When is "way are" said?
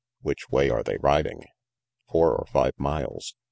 0.49-0.81